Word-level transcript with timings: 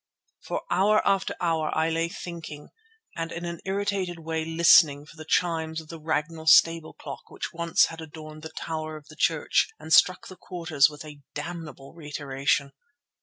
For 0.41 0.63
hour 0.71 1.07
after 1.07 1.35
hour 1.39 1.69
I 1.77 1.91
lay 1.91 2.09
thinking 2.09 2.69
and 3.15 3.31
in 3.31 3.45
an 3.45 3.59
irritated 3.65 4.17
way 4.17 4.43
listening 4.43 5.05
for 5.05 5.15
the 5.15 5.25
chimes 5.29 5.79
of 5.79 5.89
the 5.89 5.99
Ragnall 5.99 6.47
stable 6.47 6.93
clock 6.95 7.29
which 7.29 7.53
once 7.53 7.85
had 7.85 8.01
adorned 8.01 8.41
the 8.41 8.49
tower 8.49 8.97
of 8.97 9.09
the 9.09 9.15
church 9.15 9.67
and 9.77 9.93
struck 9.93 10.27
the 10.27 10.35
quarters 10.37 10.89
with 10.89 11.05
a 11.05 11.19
damnable 11.35 11.93
reiteration. 11.93 12.71